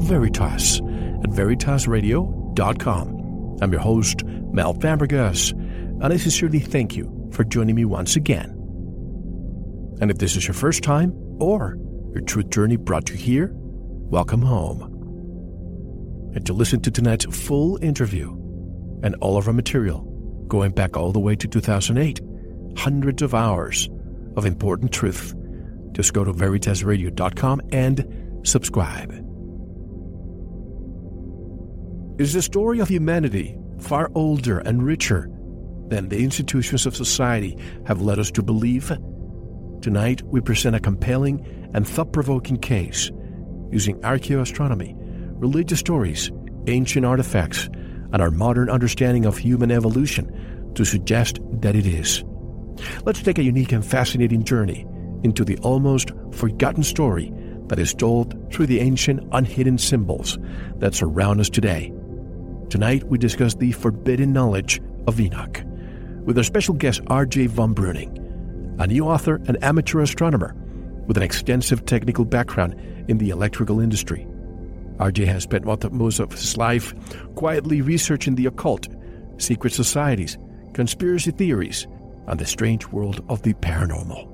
Veritas 0.00 0.78
at 0.78 1.30
veritasradio.com. 1.30 3.58
I'm 3.62 3.72
your 3.72 3.80
host, 3.80 4.24
Mel 4.24 4.74
Fabregas, 4.74 5.52
and 5.52 6.12
I 6.12 6.16
sincerely 6.16 6.60
thank 6.60 6.96
you 6.96 7.28
for 7.32 7.44
joining 7.44 7.76
me 7.76 7.84
once 7.84 8.16
again. 8.16 8.50
And 10.00 10.10
if 10.10 10.18
this 10.18 10.36
is 10.36 10.46
your 10.46 10.54
first 10.54 10.82
time, 10.82 11.12
or 11.38 11.76
your 12.12 12.22
truth 12.22 12.50
journey 12.50 12.76
brought 12.76 13.10
you 13.10 13.16
here, 13.16 13.52
welcome 13.54 14.42
home. 14.42 14.82
And 16.34 16.44
to 16.46 16.52
listen 16.52 16.80
to 16.82 16.90
tonight's 16.90 17.26
full 17.26 17.78
interview 17.82 18.30
and 19.02 19.14
all 19.20 19.36
of 19.36 19.46
our 19.46 19.52
material, 19.52 20.00
going 20.48 20.72
back 20.72 20.96
all 20.96 21.12
the 21.12 21.20
way 21.20 21.36
to 21.36 21.46
2008, 21.46 22.20
hundreds 22.76 23.22
of 23.22 23.34
hours 23.34 23.88
of 24.36 24.46
important 24.46 24.92
truth 24.92 25.34
just 25.92 26.14
go 26.14 26.24
to 26.24 26.32
veritasradio.com 26.32 27.60
and 27.72 28.40
subscribe. 28.44 29.29
Is 32.20 32.34
a 32.34 32.42
story 32.42 32.80
of 32.80 32.88
humanity 32.88 33.56
far 33.78 34.10
older 34.14 34.58
and 34.58 34.82
richer 34.82 35.30
than 35.88 36.10
the 36.10 36.22
institutions 36.22 36.84
of 36.84 36.94
society 36.94 37.56
have 37.86 38.02
led 38.02 38.18
us 38.18 38.30
to 38.32 38.42
believe. 38.42 38.92
Tonight, 39.80 40.20
we 40.26 40.42
present 40.42 40.76
a 40.76 40.80
compelling 40.80 41.40
and 41.72 41.88
thought 41.88 42.12
provoking 42.12 42.58
case 42.58 43.10
using 43.70 43.98
archaeoastronomy, 44.02 44.94
religious 45.40 45.80
stories, 45.80 46.30
ancient 46.66 47.06
artifacts, 47.06 47.70
and 48.12 48.20
our 48.20 48.30
modern 48.30 48.68
understanding 48.68 49.24
of 49.24 49.38
human 49.38 49.70
evolution 49.70 50.72
to 50.74 50.84
suggest 50.84 51.38
that 51.62 51.74
it 51.74 51.86
is. 51.86 52.22
Let's 53.06 53.22
take 53.22 53.38
a 53.38 53.42
unique 53.42 53.72
and 53.72 53.82
fascinating 53.84 54.44
journey 54.44 54.84
into 55.24 55.42
the 55.42 55.56
almost 55.60 56.10
forgotten 56.32 56.82
story 56.82 57.32
that 57.68 57.78
is 57.78 57.94
told 57.94 58.52
through 58.52 58.66
the 58.66 58.80
ancient 58.80 59.26
unhidden 59.32 59.78
symbols 59.78 60.38
that 60.80 60.94
surround 60.94 61.40
us 61.40 61.48
today. 61.48 61.94
Tonight, 62.70 63.02
we 63.04 63.18
discuss 63.18 63.54
the 63.54 63.72
forbidden 63.72 64.32
knowledge 64.32 64.80
of 65.08 65.20
Enoch 65.20 65.62
with 66.24 66.38
our 66.38 66.44
special 66.44 66.72
guest 66.72 67.00
R.J. 67.08 67.48
von 67.48 67.74
Bruening, 67.74 68.16
a 68.80 68.86
new 68.86 69.06
author 69.06 69.40
and 69.48 69.62
amateur 69.62 70.00
astronomer 70.00 70.54
with 71.08 71.16
an 71.16 71.22
extensive 71.24 71.84
technical 71.84 72.24
background 72.24 72.80
in 73.08 73.18
the 73.18 73.30
electrical 73.30 73.80
industry. 73.80 74.24
RJ 74.98 75.26
has 75.26 75.42
spent 75.42 75.64
most 75.64 76.20
of 76.20 76.30
his 76.30 76.56
life 76.56 76.94
quietly 77.34 77.82
researching 77.82 78.36
the 78.36 78.46
occult, 78.46 78.86
secret 79.38 79.72
societies, 79.72 80.38
conspiracy 80.72 81.32
theories, 81.32 81.88
and 82.28 82.38
the 82.38 82.46
strange 82.46 82.86
world 82.86 83.24
of 83.28 83.42
the 83.42 83.54
paranormal 83.54 84.30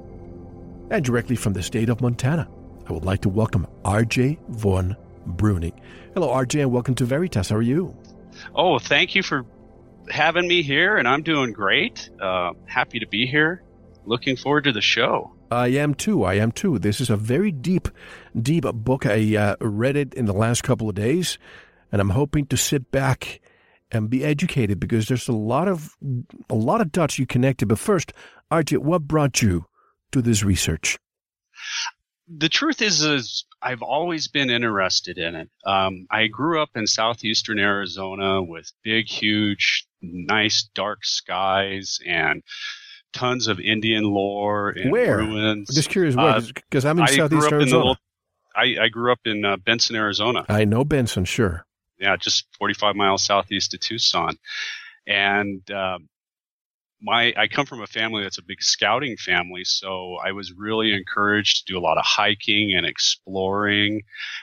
and 0.91 1.05
directly 1.05 1.37
from 1.37 1.55
the 1.55 1.63
state 1.63 1.89
of 1.89 2.03
Montana. 2.03 2.49
I 2.87 2.93
would 2.93 3.05
like 3.05 3.23
to 3.23 3.29
welcome 3.29 3.67
RJ 3.85 4.39
von 4.49 4.95
Bruening. 5.27 5.73
Hello, 6.15 6.29
RJ, 6.29 6.61
and 6.61 6.73
welcome 6.73 6.95
to 6.97 7.05
Veritas. 7.05 7.49
How 7.49 7.57
are 7.57 7.63
you? 7.63 7.97
Oh, 8.55 8.79
thank 8.79 9.15
you 9.15 9.23
for 9.23 9.45
having 10.11 10.47
me 10.47 10.63
here, 10.63 10.97
and 10.97 11.07
I'm 11.09 11.23
doing 11.23 11.53
great. 11.53 12.11
Uh, 12.21 12.53
happy 12.67 12.99
to 13.01 13.07
be 13.07 13.27
here. 13.27 13.63
Looking 14.05 14.37
forward 14.37 14.65
to 14.65 14.73
the 14.73 14.81
show. 14.81 15.33
I 15.51 15.69
am 15.69 15.95
too. 15.95 16.25
I 16.25 16.35
am 16.35 16.53
too. 16.53 16.79
This 16.79 17.01
is 17.01 17.11
a 17.11 17.17
very 17.17 17.53
deep, 17.53 17.89
deep 18.41 18.65
book. 18.65 19.07
I 19.07 19.37
uh, 19.37 19.57
read 19.61 19.97
it 19.97 20.15
in 20.15 20.27
the 20.27 20.33
last 20.33 20.63
couple 20.63 20.89
of 20.89 20.95
days, 20.95 21.39
and 21.93 22.01
I'm 22.01 22.11
hoping 22.11 22.47
to 22.47 22.57
sit 22.57 22.91
back 22.91 23.41
and 23.91 24.11
be 24.11 24.25
educated 24.25 24.81
because 24.81 25.07
there's 25.09 25.29
a 25.29 25.33
lot 25.33 25.69
of 25.69 25.97
a 26.51 26.55
lot 26.55 26.81
of 26.81 26.93
dots 26.93 27.19
you 27.19 27.27
connected. 27.27 27.67
But 27.69 27.79
first, 27.79 28.13
RJ, 28.51 28.79
what 28.79 29.03
brought 29.03 29.43
you 29.43 29.67
to 30.13 30.23
this 30.23 30.43
research? 30.43 30.99
The 32.29 32.49
truth 32.49 32.83
is, 32.83 33.03
is 33.03 33.45
I've 33.63 33.83
always 33.83 34.29
been 34.29 34.51
interested 34.51 35.19
in 35.19 35.35
it. 35.35 35.51
Um, 35.65 36.07
I 36.11 36.27
grew 36.27 36.61
up 36.61 36.71
in 36.75 36.87
southeastern 36.87 37.59
Arizona 37.59 38.43
with 38.43 38.71
big, 38.83 39.07
huge, 39.07 39.87
nice, 40.03 40.69
dark 40.75 41.05
skies 41.05 42.01
and 42.07 42.43
tons 43.13 43.47
of 43.47 43.61
Indian 43.61 44.05
lore 44.05 44.71
and 44.71 44.91
where? 44.91 45.19
ruins. 45.19 45.71
I'm 45.71 45.75
just 45.75 45.91
curious, 45.91 46.17
where? 46.17 46.41
Because 46.41 46.85
uh, 46.85 46.91
I'm 46.91 46.99
in 46.99 47.05
I 47.05 47.11
southeast 47.17 47.53
Arizona. 47.53 47.77
Little, 47.77 47.97
I, 48.55 48.77
I, 48.83 48.89
grew 48.89 49.13
up 49.13 49.21
in 49.25 49.45
uh, 49.45 49.57
Benson, 49.57 49.97
Arizona. 49.97 50.45
I 50.49 50.65
know 50.65 50.85
Benson, 50.85 51.25
sure. 51.25 51.65
Yeah, 51.99 52.17
just 52.17 52.47
45 52.59 52.97
miles 52.97 53.25
southeast 53.25 53.73
of 53.75 53.81
Tucson. 53.81 54.37
And 55.07 55.69
um, 55.71 56.09
my 57.07 57.33
I 57.37 57.47
come 57.47 57.67
from 57.67 57.83
a 57.83 57.87
family 57.87 58.25
that's 58.25 58.39
a 58.39 58.43
big 58.43 58.61
scouting 58.61 59.17
family, 59.17 59.63
so 59.65 60.17
I 60.17 60.33
was 60.33 60.53
really 60.53 60.93
encouraged 60.93 61.59
to 61.59 61.73
do 61.73 61.79
a 61.79 61.81
lot 61.81 61.99
of 61.99 62.05
hiking 62.05 62.75
and 62.77 62.85
exploring 62.85 64.03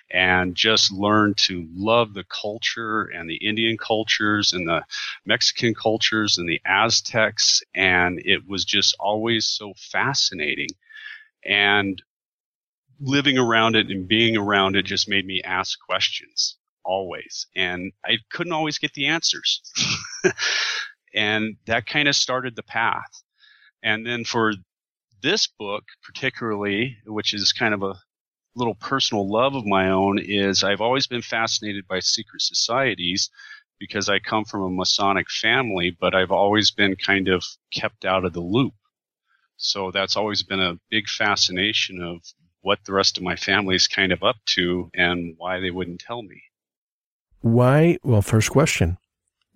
and 0.10 0.56
just 0.56 0.92
learn 0.92 1.34
to 1.36 1.68
love 1.76 2.14
the 2.14 2.24
culture 2.24 3.04
and 3.04 3.30
the 3.30 3.36
Indian 3.36 3.78
cultures 3.78 4.54
and 4.54 4.66
the 4.66 4.82
Mexican 5.26 5.76
cultures 5.76 6.38
and 6.38 6.48
the 6.48 6.62
Aztecs 6.66 7.62
and 7.76 8.22
it 8.24 8.48
was 8.48 8.64
just 8.64 8.96
always 8.98 9.46
so 9.46 9.74
fascinating. 9.92 10.70
And 11.46 12.02
living 13.02 13.38
around 13.38 13.76
it 13.76 13.88
and 13.90 14.08
being 14.08 14.38
around 14.38 14.78
it 14.78 14.86
just 14.86 15.10
made 15.10 15.26
me 15.26 15.42
ask 15.44 15.78
questions 15.86 16.56
always 16.86 17.48
and 17.56 17.92
I 18.06 18.18
couldn't 18.32 18.54
always 18.54 18.78
get 18.78 18.94
the 18.94 19.08
answers. 19.08 19.62
And 21.14 21.58
that 21.66 21.86
kind 21.86 22.08
of 22.08 22.16
started 22.16 22.56
the 22.56 22.64
path. 22.64 23.24
And 23.84 24.06
then 24.06 24.24
for 24.24 24.54
this 25.22 25.48
book, 25.48 25.84
particularly, 26.04 26.98
which 27.06 27.34
is 27.34 27.54
kind 27.54 27.74
of 27.74 27.84
a 27.84 27.96
little 28.56 28.76
personal 28.76 29.30
love 29.30 29.56
of 29.56 29.66
my 29.66 29.90
own, 29.90 30.20
is 30.20 30.64
I've 30.64 30.82
always 30.82 31.08
been 31.08 31.22
fascinated 31.22 31.88
by 31.88 32.00
secret 32.00 32.42
societies 32.42 33.30
because 33.80 34.10
I 34.10 34.20
come 34.20 34.46
from 34.46 34.62
a 34.62 34.70
Masonic 34.70 35.30
family, 35.30 35.96
but 36.00 36.16
I've 36.16 36.32
always 36.32 36.72
been 36.72 36.96
kind 36.96 37.28
of 37.28 37.44
kept 37.74 38.06
out 38.06 38.26
of 38.26 38.34
the 38.34 38.40
loop. 38.40 38.74
So 39.58 39.92
that's 39.92 40.16
always 40.16 40.44
been 40.44 40.62
a 40.62 40.80
big 40.90 41.08
fascination 41.08 42.02
of 42.02 42.22
what 42.62 42.80
the 42.86 42.94
rest 42.94 43.18
of 43.18 43.24
my 43.24 43.36
family 43.36 43.76
is 43.76 43.88
kind 43.88 44.12
of 44.12 44.24
up 44.24 44.38
to 44.56 44.90
and 44.94 45.36
why 45.38 45.60
they 45.60 45.72
wouldn't 45.72 46.00
tell 46.00 46.22
me. 46.22 46.42
Why? 47.42 47.98
Well, 48.04 48.22
first 48.22 48.52
question 48.52 48.98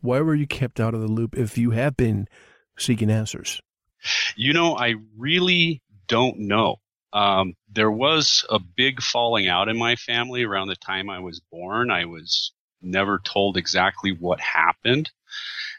why 0.01 0.21
were 0.21 0.35
you 0.35 0.47
kept 0.47 0.79
out 0.79 0.93
of 0.93 1.01
the 1.01 1.07
loop 1.07 1.37
if 1.37 1.57
you 1.57 1.71
have 1.71 1.97
been 1.97 2.27
seeking 2.77 3.09
answers? 3.09 3.61
You 4.35 4.53
know, 4.53 4.77
I 4.77 4.95
really 5.17 5.81
don't 6.07 6.39
know. 6.39 6.77
Um, 7.13 7.55
there 7.71 7.91
was 7.91 8.45
a 8.49 8.59
big 8.59 9.01
falling 9.01 9.47
out 9.47 9.69
in 9.69 9.77
my 9.77 9.95
family 9.95 10.43
around 10.43 10.67
the 10.67 10.75
time 10.75 11.09
I 11.09 11.19
was 11.19 11.41
born. 11.51 11.89
I 11.89 12.05
was 12.05 12.51
never 12.81 13.19
told 13.19 13.57
exactly 13.57 14.11
what 14.11 14.39
happened. 14.39 15.09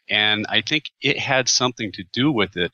And 0.09 0.47
I 0.49 0.63
think 0.63 0.85
it 1.01 1.19
had 1.19 1.49
something 1.49 1.93
to 1.93 2.05
do 2.13 2.33
with 2.33 2.57
it. 2.57 2.73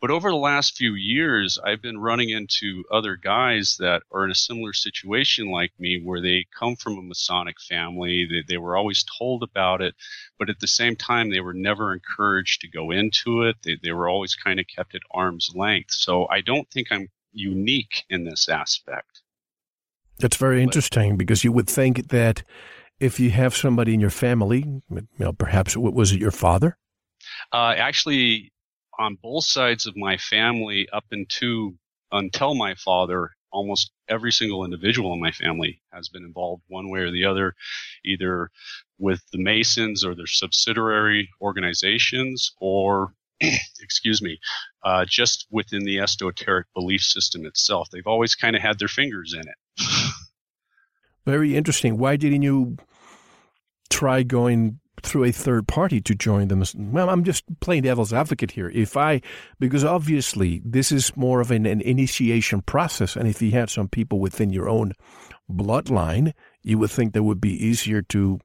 But 0.00 0.10
over 0.10 0.30
the 0.30 0.36
last 0.36 0.76
few 0.76 0.94
years, 0.94 1.58
I've 1.64 1.82
been 1.82 1.98
running 1.98 2.30
into 2.30 2.84
other 2.90 3.16
guys 3.16 3.76
that 3.78 4.02
are 4.12 4.24
in 4.24 4.30
a 4.30 4.34
similar 4.34 4.72
situation 4.72 5.50
like 5.50 5.72
me, 5.78 6.00
where 6.02 6.20
they 6.20 6.46
come 6.58 6.76
from 6.76 6.98
a 6.98 7.02
Masonic 7.02 7.60
family. 7.60 8.26
They, 8.30 8.54
they 8.54 8.58
were 8.58 8.76
always 8.76 9.04
told 9.18 9.42
about 9.42 9.80
it, 9.80 9.94
but 10.38 10.50
at 10.50 10.60
the 10.60 10.66
same 10.66 10.96
time, 10.96 11.30
they 11.30 11.40
were 11.40 11.54
never 11.54 11.92
encouraged 11.92 12.60
to 12.62 12.68
go 12.68 12.90
into 12.90 13.42
it. 13.42 13.56
They, 13.62 13.78
they 13.82 13.92
were 13.92 14.08
always 14.08 14.34
kind 14.34 14.60
of 14.60 14.66
kept 14.66 14.94
at 14.94 15.02
arm's 15.12 15.50
length. 15.54 15.92
So 15.92 16.26
I 16.28 16.40
don't 16.40 16.68
think 16.70 16.88
I'm 16.90 17.08
unique 17.32 18.04
in 18.10 18.24
this 18.24 18.48
aspect. 18.48 19.22
That's 20.18 20.36
very 20.36 20.62
interesting 20.62 21.16
because 21.16 21.42
you 21.42 21.52
would 21.52 21.68
think 21.68 22.08
that 22.08 22.42
if 23.00 23.18
you 23.18 23.30
have 23.30 23.56
somebody 23.56 23.94
in 23.94 24.00
your 24.00 24.10
family, 24.10 24.64
you 24.90 25.06
know, 25.18 25.32
perhaps 25.32 25.76
was 25.76 26.12
it 26.12 26.20
your 26.20 26.30
father? 26.30 26.78
Uh, 27.52 27.74
actually, 27.76 28.52
on 28.98 29.18
both 29.22 29.44
sides 29.44 29.86
of 29.86 29.96
my 29.96 30.16
family, 30.16 30.88
up 30.92 31.04
into 31.10 31.76
until 32.10 32.54
my 32.54 32.74
father, 32.74 33.30
almost 33.52 33.92
every 34.08 34.32
single 34.32 34.64
individual 34.64 35.12
in 35.12 35.20
my 35.20 35.30
family 35.30 35.80
has 35.92 36.08
been 36.08 36.24
involved 36.24 36.62
one 36.68 36.90
way 36.90 37.00
or 37.00 37.10
the 37.10 37.24
other, 37.24 37.54
either 38.04 38.50
with 38.98 39.22
the 39.32 39.42
Masons 39.42 40.04
or 40.04 40.14
their 40.14 40.26
subsidiary 40.26 41.28
organizations, 41.40 42.52
or 42.60 43.14
excuse 43.80 44.22
me, 44.22 44.38
uh, 44.84 45.04
just 45.08 45.46
within 45.50 45.84
the 45.84 45.98
esoteric 45.98 46.66
belief 46.74 47.02
system 47.02 47.46
itself. 47.46 47.88
They've 47.90 48.06
always 48.06 48.34
kind 48.34 48.56
of 48.56 48.62
had 48.62 48.78
their 48.78 48.88
fingers 48.88 49.34
in 49.34 49.40
it. 49.40 50.14
Very 51.24 51.56
interesting. 51.56 51.98
Why 51.98 52.16
didn't 52.16 52.42
you 52.42 52.76
try 53.90 54.22
going 54.22 54.80
through 55.02 55.24
a 55.24 55.32
third 55.32 55.68
party 55.68 56.00
to 56.00 56.14
join 56.14 56.48
them? 56.48 56.62
Well, 56.74 57.10
I'm 57.10 57.24
just 57.24 57.44
playing 57.60 57.82
devil's 57.82 58.12
advocate 58.12 58.52
here. 58.52 58.70
If 58.70 58.96
I, 58.96 59.20
because 59.58 59.84
obviously 59.84 60.62
this 60.64 60.92
is 60.92 61.16
more 61.16 61.40
of 61.40 61.50
an, 61.50 61.66
an 61.66 61.80
initiation 61.80 62.62
process, 62.62 63.16
and 63.16 63.28
if 63.28 63.42
you 63.42 63.50
had 63.50 63.70
some 63.70 63.88
people 63.88 64.18
within 64.18 64.50
your 64.50 64.68
own 64.68 64.92
bloodline, 65.50 66.32
you 66.62 66.78
would 66.78 66.90
think 66.90 67.12
that 67.12 67.22
would 67.22 67.40
be 67.40 67.64
easier 67.64 68.02
to 68.02 68.40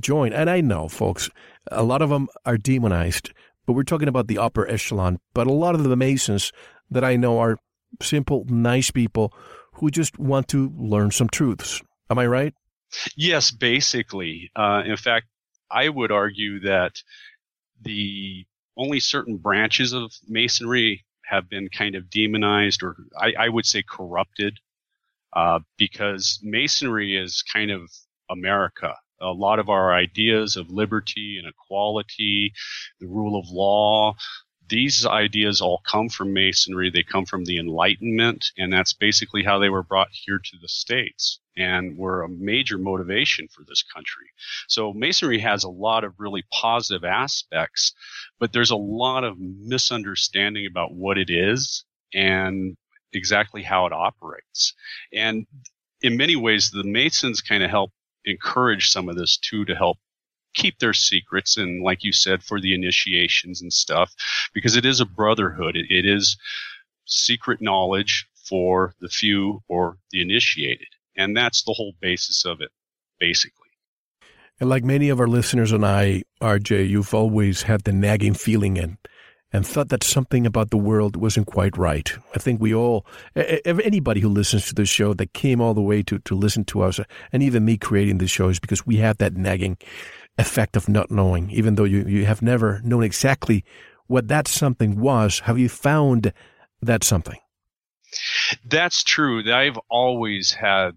join. 0.00 0.32
And 0.32 0.50
I 0.50 0.60
know, 0.60 0.88
folks, 0.88 1.30
a 1.70 1.82
lot 1.82 2.02
of 2.02 2.10
them 2.10 2.28
are 2.44 2.58
demonized, 2.58 3.32
but 3.66 3.72
we're 3.72 3.82
talking 3.82 4.08
about 4.08 4.28
the 4.28 4.38
upper 4.38 4.68
echelon. 4.68 5.18
But 5.34 5.46
a 5.46 5.52
lot 5.52 5.74
of 5.74 5.84
the 5.84 5.96
Masons 5.96 6.52
that 6.90 7.04
I 7.04 7.16
know 7.16 7.38
are 7.38 7.58
simple, 8.02 8.44
nice 8.48 8.90
people 8.90 9.32
who 9.74 9.90
just 9.90 10.18
want 10.18 10.48
to 10.48 10.72
learn 10.76 11.10
some 11.10 11.28
truths. 11.28 11.82
Am 12.10 12.18
I 12.18 12.26
right? 12.26 12.54
Yes, 13.16 13.50
basically. 13.50 14.50
Uh, 14.54 14.82
in 14.86 14.96
fact, 14.96 15.26
I 15.70 15.88
would 15.88 16.12
argue 16.12 16.60
that 16.60 17.02
the 17.82 18.46
only 18.76 19.00
certain 19.00 19.36
branches 19.36 19.92
of 19.92 20.12
masonry 20.28 21.04
have 21.24 21.48
been 21.48 21.68
kind 21.68 21.94
of 21.94 22.10
demonized, 22.10 22.82
or 22.82 22.96
I, 23.18 23.32
I 23.38 23.48
would 23.48 23.66
say 23.66 23.82
corrupted, 23.82 24.58
uh, 25.32 25.60
because 25.76 26.38
masonry 26.42 27.16
is 27.16 27.42
kind 27.42 27.70
of 27.70 27.90
America. 28.30 28.94
A 29.20 29.32
lot 29.32 29.58
of 29.58 29.68
our 29.68 29.94
ideas 29.94 30.56
of 30.56 30.70
liberty 30.70 31.38
and 31.38 31.48
equality, 31.48 32.52
the 33.00 33.06
rule 33.06 33.38
of 33.38 33.48
law, 33.50 34.14
these 34.68 35.06
ideas 35.06 35.60
all 35.60 35.82
come 35.86 36.08
from 36.08 36.32
masonry. 36.32 36.90
They 36.90 37.02
come 37.02 37.24
from 37.24 37.44
the 37.44 37.58
Enlightenment, 37.58 38.46
and 38.58 38.72
that's 38.72 38.92
basically 38.92 39.42
how 39.42 39.58
they 39.58 39.68
were 39.68 39.82
brought 39.82 40.08
here 40.10 40.38
to 40.38 40.56
the 40.60 40.68
States 40.68 41.40
and 41.56 41.96
were 41.96 42.22
a 42.22 42.28
major 42.28 42.78
motivation 42.78 43.48
for 43.48 43.64
this 43.64 43.82
country. 43.82 44.26
So 44.68 44.92
masonry 44.92 45.38
has 45.38 45.64
a 45.64 45.70
lot 45.70 46.04
of 46.04 46.14
really 46.18 46.44
positive 46.52 47.04
aspects, 47.04 47.92
but 48.38 48.52
there's 48.52 48.70
a 48.70 48.76
lot 48.76 49.24
of 49.24 49.38
misunderstanding 49.38 50.66
about 50.66 50.92
what 50.92 51.18
it 51.18 51.30
is 51.30 51.84
and 52.12 52.76
exactly 53.12 53.62
how 53.62 53.86
it 53.86 53.92
operates. 53.92 54.74
And 55.12 55.46
in 56.02 56.16
many 56.16 56.36
ways, 56.36 56.70
the 56.70 56.84
Masons 56.84 57.40
kind 57.40 57.62
of 57.62 57.70
help 57.70 57.90
encourage 58.24 58.90
some 58.90 59.08
of 59.08 59.16
this 59.16 59.36
too 59.38 59.64
to 59.64 59.74
help 59.74 59.98
keep 60.56 60.78
their 60.78 60.94
secrets 60.94 61.56
and 61.56 61.82
like 61.82 62.02
you 62.02 62.12
said 62.12 62.42
for 62.42 62.60
the 62.60 62.74
initiations 62.74 63.62
and 63.62 63.72
stuff 63.72 64.12
because 64.52 64.74
it 64.74 64.84
is 64.84 65.00
a 65.00 65.06
brotherhood. 65.06 65.76
It, 65.76 65.86
it 65.90 66.06
is 66.06 66.36
secret 67.04 67.60
knowledge 67.60 68.26
for 68.48 68.94
the 69.00 69.08
few 69.08 69.62
or 69.68 69.98
the 70.10 70.20
initiated. 70.20 70.88
And 71.16 71.36
that's 71.36 71.62
the 71.62 71.74
whole 71.74 71.92
basis 72.00 72.44
of 72.44 72.60
it 72.60 72.70
basically. 73.20 73.68
And 74.58 74.70
like 74.70 74.84
many 74.84 75.10
of 75.10 75.20
our 75.20 75.28
listeners 75.28 75.70
and 75.70 75.84
i 75.84 76.22
rj 76.40 76.88
you've 76.88 77.14
always 77.14 77.62
had 77.62 77.82
the 77.84 77.92
nagging 77.92 78.34
feeling 78.34 78.78
and 78.78 78.96
and 79.52 79.66
thought 79.66 79.90
that 79.90 80.02
something 80.02 80.44
about 80.44 80.70
the 80.70 80.76
world 80.76 81.16
wasn't 81.16 81.46
quite 81.46 81.78
right. 81.78 82.12
I 82.34 82.38
think 82.38 82.60
we 82.60 82.74
all, 82.74 83.06
anybody 83.34 84.20
who 84.20 84.28
listens 84.28 84.66
to 84.66 84.74
this 84.74 84.88
show 84.88 85.14
that 85.14 85.32
came 85.34 85.60
all 85.60 85.72
the 85.72 85.80
way 85.80 86.02
to, 86.02 86.18
to 86.18 86.34
listen 86.34 86.64
to 86.66 86.82
us, 86.82 87.00
and 87.32 87.42
even 87.42 87.64
me 87.64 87.78
creating 87.78 88.18
this 88.18 88.30
show 88.30 88.48
is 88.48 88.58
because 88.58 88.84
we 88.84 88.96
have 88.96 89.18
that 89.18 89.36
nagging 89.36 89.78
effect 90.38 90.76
of 90.76 90.88
not 90.88 91.10
knowing, 91.10 91.50
even 91.50 91.74
though 91.74 91.84
you, 91.84 92.04
you 92.04 92.26
have 92.26 92.42
never 92.42 92.80
known 92.84 93.02
exactly 93.02 93.64
what 94.06 94.28
that 94.28 94.48
something 94.48 95.00
was. 95.00 95.40
Have 95.40 95.58
you 95.58 95.68
found 95.68 96.32
that 96.82 97.02
something? 97.02 97.38
That's 98.64 99.02
true. 99.02 99.42
I've 99.52 99.78
always 99.88 100.52
had 100.52 100.92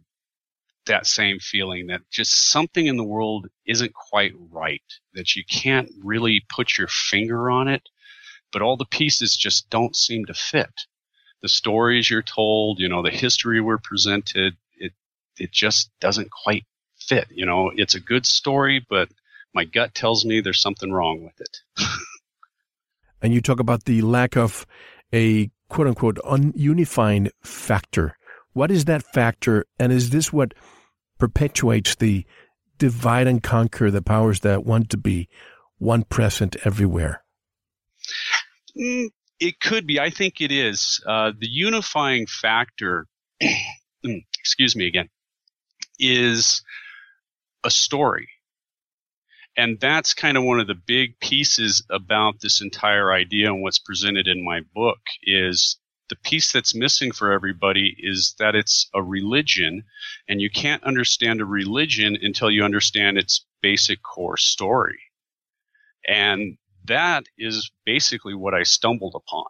that 0.85 1.05
same 1.05 1.39
feeling 1.39 1.87
that 1.87 2.01
just 2.09 2.51
something 2.51 2.87
in 2.87 2.97
the 2.97 3.03
world 3.03 3.47
isn't 3.65 3.93
quite 3.93 4.33
right, 4.51 4.81
that 5.13 5.35
you 5.35 5.43
can't 5.45 5.89
really 6.03 6.43
put 6.49 6.77
your 6.77 6.87
finger 6.87 7.49
on 7.49 7.67
it, 7.67 7.87
but 8.51 8.61
all 8.61 8.77
the 8.77 8.85
pieces 8.85 9.35
just 9.35 9.69
don't 9.69 9.95
seem 9.95 10.25
to 10.25 10.33
fit. 10.33 10.71
The 11.41 11.49
stories 11.49 12.09
you're 12.09 12.21
told, 12.21 12.79
you 12.79 12.89
know, 12.89 13.01
the 13.01 13.11
history 13.11 13.61
we're 13.61 13.77
presented, 13.77 14.55
it, 14.77 14.93
it 15.37 15.51
just 15.51 15.91
doesn't 16.01 16.31
quite 16.31 16.65
fit. 16.99 17.27
You 17.29 17.45
know, 17.45 17.71
it's 17.75 17.95
a 17.95 17.99
good 17.99 18.25
story, 18.25 18.85
but 18.89 19.09
my 19.53 19.65
gut 19.65 19.93
tells 19.93 20.25
me 20.25 20.41
there's 20.41 20.61
something 20.61 20.91
wrong 20.91 21.23
with 21.23 21.39
it. 21.41 21.57
and 23.21 23.33
you 23.33 23.41
talk 23.41 23.59
about 23.59 23.85
the 23.85 24.01
lack 24.01 24.37
of 24.37 24.65
a 25.13 25.49
quote 25.69 25.87
unquote 25.87 26.19
ununifying 26.25 27.29
factor. 27.43 28.15
What 28.53 28.71
is 28.71 28.85
that 28.85 29.03
factor? 29.03 29.65
And 29.79 29.91
is 29.91 30.09
this 30.09 30.33
what 30.33 30.53
perpetuates 31.17 31.95
the 31.95 32.25
divide 32.77 33.27
and 33.27 33.43
conquer 33.43 33.91
the 33.91 34.01
powers 34.01 34.41
that 34.41 34.65
want 34.65 34.89
to 34.89 34.97
be 34.97 35.27
one 35.77 36.03
present 36.03 36.55
everywhere? 36.65 37.23
Mm, 38.77 39.09
it 39.39 39.59
could 39.59 39.85
be. 39.85 39.99
I 39.99 40.09
think 40.09 40.41
it 40.41 40.51
is. 40.51 41.03
Uh, 41.05 41.31
the 41.37 41.47
unifying 41.47 42.25
factor, 42.27 43.07
excuse 44.39 44.75
me 44.75 44.87
again, 44.87 45.09
is 45.99 46.63
a 47.63 47.69
story. 47.69 48.29
And 49.59 49.77
that's 49.81 50.13
kind 50.13 50.37
of 50.37 50.45
one 50.45 50.61
of 50.61 50.67
the 50.67 50.81
big 50.87 51.19
pieces 51.19 51.83
about 51.89 52.39
this 52.39 52.61
entire 52.61 53.11
idea 53.11 53.47
and 53.47 53.61
what's 53.61 53.77
presented 53.77 54.25
in 54.25 54.41
my 54.41 54.61
book 54.73 54.99
is 55.23 55.77
the 56.07 56.15
piece 56.15 56.53
that's 56.53 56.73
missing 56.73 57.11
for 57.11 57.33
everybody 57.33 57.93
is 57.99 58.35
that 58.39 58.55
it's 58.55 58.89
a 58.93 59.03
religion 59.03 59.83
and 60.29 60.39
you 60.39 60.49
can't 60.49 60.81
understand 60.85 61.41
a 61.41 61.45
religion 61.45 62.17
until 62.21 62.49
you 62.49 62.63
understand 62.63 63.17
its 63.17 63.45
basic 63.61 64.01
core 64.01 64.37
story. 64.37 65.01
And 66.07 66.57
that 66.85 67.25
is 67.37 67.69
basically 67.85 68.35
what 68.35 68.53
I 68.53 68.63
stumbled 68.63 69.13
upon. 69.13 69.43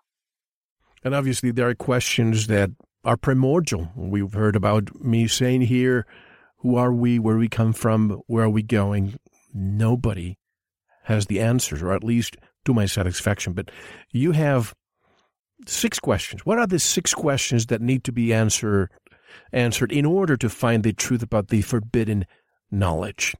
And 1.03 1.13
obviously, 1.13 1.51
there 1.51 1.69
are 1.69 1.75
questions 1.75 2.47
that 2.47 2.71
are 3.05 3.15
primordial. 3.15 3.91
We've 3.95 4.33
heard 4.33 4.55
about 4.55 5.05
me 5.05 5.27
saying 5.27 5.61
here, 5.61 6.07
who 6.57 6.77
are 6.77 6.91
we, 6.91 7.19
where 7.19 7.37
we 7.37 7.47
come 7.47 7.73
from, 7.73 8.23
where 8.25 8.45
are 8.45 8.49
we 8.49 8.63
going? 8.63 9.19
Nobody 9.53 10.37
has 11.03 11.25
the 11.25 11.39
answers, 11.39 11.81
or 11.81 11.91
at 11.91 12.03
least 12.03 12.37
to 12.65 12.73
my 12.73 12.85
satisfaction. 12.85 13.53
But 13.53 13.71
you 14.11 14.31
have 14.31 14.73
six 15.67 15.99
questions. 15.99 16.45
What 16.45 16.59
are 16.59 16.67
the 16.67 16.79
six 16.79 17.13
questions 17.13 17.67
that 17.67 17.81
need 17.81 18.03
to 18.05 18.11
be 18.11 18.33
answered 18.33 18.89
answered 19.53 19.91
in 19.91 20.05
order 20.05 20.35
to 20.35 20.49
find 20.49 20.83
the 20.83 20.93
truth 20.93 21.21
about 21.21 21.49
the 21.49 21.61
forbidden 21.61 22.25
knowledge? 22.71 23.35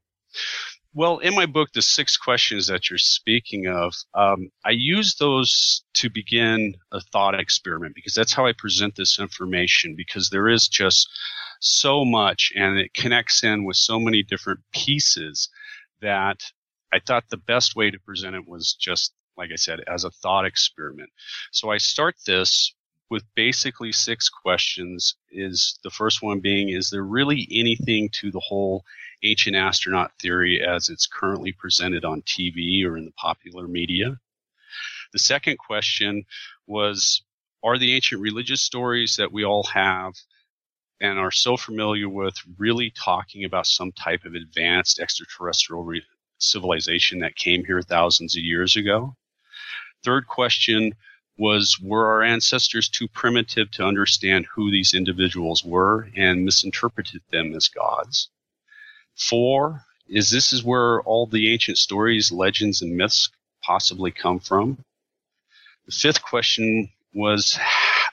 Well, 0.94 1.20
in 1.20 1.36
my 1.36 1.46
book, 1.46 1.70
the 1.74 1.82
six 1.82 2.18
questions 2.18 2.68
that 2.68 2.90
you're 2.90 2.98
speaking 2.98 3.68
of, 3.68 3.94
um, 4.16 4.50
I 4.66 4.72
use 4.72 5.16
those 5.16 5.84
to 5.96 6.10
begin 6.10 6.76
a 6.92 7.00
thought 7.00 7.40
experiment 7.40 7.94
because 7.94 8.16
that's 8.16 8.34
how 8.34 8.48
I 8.48 8.54
present 8.54 8.96
this 8.96 9.20
information. 9.20 9.96
Because 9.96 10.30
there 10.30 10.50
is 10.50 10.68
just 10.68 11.08
so 11.60 12.06
much, 12.06 12.52
and 12.56 12.80
it 12.80 12.94
connects 12.94 13.44
in 13.44 13.66
with 13.66 13.78
so 13.78 14.00
many 14.00 14.24
different 14.24 14.62
pieces 14.74 15.50
that 16.02 16.42
I 16.94 17.00
thought 17.00 17.30
the 17.30 17.38
best 17.38 17.76
way 17.76 17.92
to 17.92 18.00
present 18.00 18.36
it 18.36 18.48
was 18.48 18.74
just, 18.74 19.14
like 19.38 19.52
I 19.52 19.56
said, 19.56 19.80
as 19.88 20.04
a 20.04 20.12
thought 20.12 20.46
experiment. 20.46 21.10
So 21.52 21.70
I 21.70 21.78
start 21.78 22.16
this 22.26 22.74
with 23.10 23.24
basically 23.36 23.92
six 23.92 24.30
questions 24.30 25.16
is 25.32 25.80
the 25.84 25.90
first 25.90 26.22
one 26.22 26.40
being 26.40 26.70
is 26.70 26.90
there 26.90 27.04
really 27.04 27.48
anything 27.52 28.10
to 28.10 28.32
the 28.32 28.40
whole 28.40 28.84
ancient 29.24 29.56
astronaut 29.56 30.12
theory 30.22 30.62
as 30.62 30.90
it's 30.90 31.08
currently 31.08 31.52
presented 31.52 32.06
on 32.06 32.22
TV 32.22 32.86
or 32.86 32.98
in 32.98 33.06
the 33.06 33.12
popular 33.12 33.68
media 33.68 34.16
the 35.12 35.20
second 35.20 35.58
question 35.58 36.24
was 36.68 37.24
are 37.64 37.78
the 37.78 37.94
ancient 37.94 38.22
religious 38.22 38.62
stories 38.62 39.16
that 39.18 39.32
we 39.32 39.44
all 39.44 39.64
have 39.64 40.14
and 41.02 41.18
are 41.18 41.32
so 41.32 41.56
familiar 41.56 42.10
with 42.10 42.36
really 42.58 42.92
talking 42.92 43.46
about 43.46 43.68
some 43.68 43.92
type 43.92 44.26
of 44.26 44.34
advanced 44.36 45.00
extraterrestrial 45.00 45.84
re- 45.84 46.04
civilization 46.40 47.20
that 47.20 47.36
came 47.36 47.64
here 47.66 47.82
thousands 47.82 48.36
of 48.36 48.44
years 48.44 48.76
ago. 48.76 49.16
Third 50.04 50.28
question 50.28 50.94
was 51.38 51.80
Were 51.82 52.08
our 52.08 52.22
ancestors 52.22 52.90
too 52.90 53.08
primitive 53.08 53.72
to 53.72 53.86
understand 53.86 54.46
who 54.54 54.72
these 54.72 54.94
individuals 54.94 55.64
were 55.64 56.10
and 56.16 56.46
misinterpreted 56.46 57.22
them 57.32 57.54
as 57.56 57.68
gods? 57.68 58.30
Four, 59.16 59.86
is 60.08 60.30
this 60.30 60.52
is 60.52 60.64
where 60.64 61.02
all 61.02 61.28
the 61.28 61.52
ancient 61.52 61.78
stories, 61.78 62.32
legends, 62.32 62.82
and 62.82 62.96
myths 62.96 63.30
possibly 63.62 64.12
come 64.12 64.40
from? 64.40 64.84
The 65.86 65.92
fifth 65.92 66.22
question 66.22 66.90
was 67.14 67.58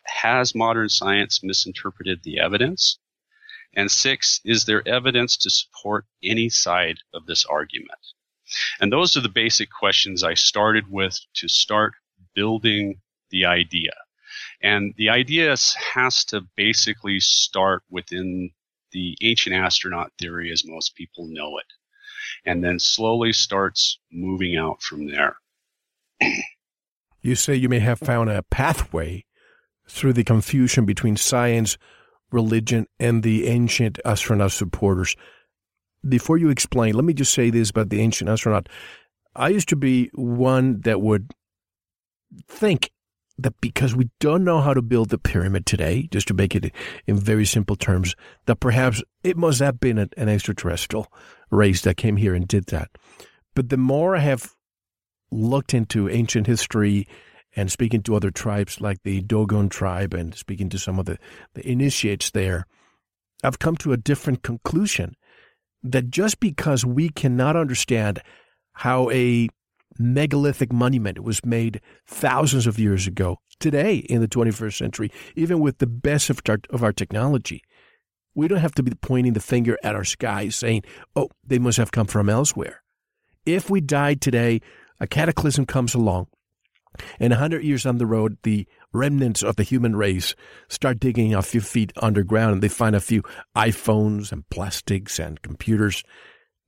Has 0.06 0.54
modern 0.54 0.88
science 0.88 1.42
misinterpreted 1.42 2.22
the 2.22 2.38
evidence? 2.40 2.98
And 3.74 3.90
six, 3.90 4.40
is 4.44 4.64
there 4.64 4.86
evidence 4.88 5.36
to 5.38 5.50
support 5.50 6.06
any 6.22 6.48
side 6.48 6.98
of 7.12 7.26
this 7.26 7.44
argument? 7.44 8.00
And 8.80 8.92
those 8.92 9.16
are 9.16 9.20
the 9.20 9.28
basic 9.28 9.70
questions 9.70 10.22
I 10.22 10.34
started 10.34 10.90
with 10.90 11.18
to 11.34 11.48
start 11.48 11.94
building 12.34 13.00
the 13.30 13.44
idea. 13.44 13.92
And 14.62 14.94
the 14.96 15.10
idea 15.10 15.54
has 15.94 16.24
to 16.26 16.42
basically 16.56 17.20
start 17.20 17.82
within 17.90 18.50
the 18.92 19.16
ancient 19.20 19.54
astronaut 19.54 20.12
theory 20.18 20.50
as 20.52 20.62
most 20.64 20.94
people 20.94 21.26
know 21.28 21.58
it, 21.58 21.66
and 22.44 22.64
then 22.64 22.78
slowly 22.78 23.32
starts 23.32 23.98
moving 24.10 24.56
out 24.56 24.80
from 24.80 25.06
there. 25.06 25.36
you 27.20 27.34
say 27.34 27.54
you 27.54 27.68
may 27.68 27.80
have 27.80 27.98
found 27.98 28.30
a 28.30 28.42
pathway 28.42 29.24
through 29.88 30.12
the 30.12 30.24
confusion 30.24 30.84
between 30.84 31.16
science, 31.16 31.78
religion, 32.30 32.86
and 32.98 33.22
the 33.22 33.46
ancient 33.46 33.98
astronaut 34.04 34.52
supporters. 34.52 35.16
Before 36.06 36.36
you 36.36 36.50
explain, 36.50 36.94
let 36.94 37.04
me 37.04 37.14
just 37.14 37.32
say 37.32 37.50
this 37.50 37.70
about 37.70 37.90
the 37.90 38.00
ancient 38.00 38.30
astronaut. 38.30 38.68
I 39.34 39.48
used 39.48 39.68
to 39.70 39.76
be 39.76 40.10
one 40.14 40.80
that 40.82 41.00
would 41.00 41.32
think 42.48 42.90
that 43.38 43.60
because 43.60 43.94
we 43.94 44.08
don't 44.18 44.44
know 44.44 44.60
how 44.60 44.72
to 44.72 44.82
build 44.82 45.10
the 45.10 45.18
pyramid 45.18 45.66
today, 45.66 46.08
just 46.10 46.28
to 46.28 46.34
make 46.34 46.54
it 46.54 46.72
in 47.06 47.16
very 47.16 47.44
simple 47.44 47.76
terms, 47.76 48.14
that 48.46 48.60
perhaps 48.60 49.02
it 49.22 49.36
must 49.36 49.60
have 49.60 49.78
been 49.78 49.98
an, 49.98 50.28
extraterrestrial 50.28 51.12
race 51.50 51.82
that 51.82 51.96
came 51.96 52.16
here 52.16 52.34
and 52.34 52.48
did 52.48 52.66
that. 52.66 52.88
But 53.54 53.68
the 53.68 53.76
more 53.76 54.16
I 54.16 54.20
have 54.20 54.54
looked 55.30 55.74
into 55.74 56.08
ancient 56.08 56.46
history 56.46 57.06
and 57.56 57.72
speaking 57.72 58.02
to 58.02 58.14
other 58.14 58.30
tribes 58.30 58.80
like 58.80 59.02
the 59.02 59.22
Dogon 59.22 59.68
tribe 59.68 60.14
and 60.14 60.34
speaking 60.34 60.68
to 60.68 60.78
some 60.78 60.98
of 60.98 61.06
the, 61.06 61.18
the 61.54 61.68
initiates 61.68 62.30
there, 62.30 62.66
I've 63.42 63.58
come 63.58 63.76
to 63.78 63.92
a 63.92 63.96
different 63.96 64.42
conclusion 64.42 65.16
that 65.82 66.10
just 66.10 66.38
because 66.38 66.84
we 66.84 67.08
cannot 67.08 67.56
understand 67.56 68.20
how 68.72 69.10
a 69.10 69.48
megalithic 69.98 70.72
monument 70.72 71.22
was 71.22 71.44
made 71.44 71.80
thousands 72.06 72.66
of 72.66 72.78
years 72.78 73.06
ago. 73.06 73.38
Today, 73.58 73.96
in 73.96 74.20
the 74.20 74.28
21st 74.28 74.76
century, 74.76 75.10
even 75.34 75.60
with 75.60 75.78
the 75.78 75.86
best 75.86 76.28
of 76.28 76.40
our, 76.46 76.58
of 76.68 76.82
our 76.82 76.92
technology, 76.92 77.62
we 78.34 78.48
don't 78.48 78.58
have 78.58 78.74
to 78.74 78.82
be 78.82 78.92
pointing 79.00 79.32
the 79.32 79.40
finger 79.40 79.78
at 79.82 79.94
our 79.94 80.04
skies 80.04 80.56
saying, 80.56 80.82
oh, 81.14 81.30
they 81.42 81.58
must 81.58 81.78
have 81.78 81.90
come 81.90 82.06
from 82.06 82.28
elsewhere. 82.28 82.82
If 83.46 83.70
we 83.70 83.80
died 83.80 84.20
today, 84.20 84.60
a 85.00 85.06
cataclysm 85.06 85.64
comes 85.64 85.94
along, 85.94 86.26
and 87.18 87.32
a 87.32 87.36
hundred 87.36 87.64
years 87.64 87.86
on 87.86 87.98
the 87.98 88.06
road, 88.06 88.38
the 88.42 88.66
remnants 88.92 89.42
of 89.42 89.56
the 89.56 89.62
human 89.62 89.96
race 89.96 90.34
start 90.68 91.00
digging 91.00 91.34
a 91.34 91.42
few 91.42 91.60
feet 91.60 91.92
underground 91.96 92.54
and 92.54 92.62
they 92.62 92.68
find 92.68 92.96
a 92.96 93.00
few 93.00 93.22
iPhones 93.56 94.32
and 94.32 94.48
plastics 94.50 95.18
and 95.18 95.42
computers. 95.42 96.02